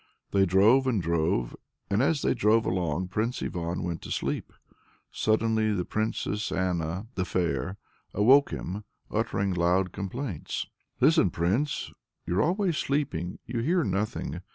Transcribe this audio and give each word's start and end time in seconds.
They 0.31 0.47
drove 0.47 0.87
and 0.87 0.99
drove, 0.99 1.55
and 1.87 2.01
as 2.01 2.23
they 2.23 2.33
drove 2.33 2.65
along 2.65 3.09
Prince 3.09 3.43
Ivan 3.43 3.83
went 3.83 4.01
to 4.01 4.09
sleep. 4.09 4.51
Suddenly 5.11 5.73
the 5.73 5.85
Princess 5.85 6.51
Anna 6.51 7.05
the 7.13 7.23
Fair 7.23 7.77
awoke 8.11 8.49
him, 8.49 8.83
uttering 9.11 9.53
loud 9.53 9.91
complaints 9.91 10.65
"Listen, 10.99 11.29
Prince, 11.29 11.91
you're 12.25 12.41
always 12.41 12.79
sleeping, 12.79 13.37
you 13.45 13.59
hear 13.59 13.83
nothing! 13.83 14.41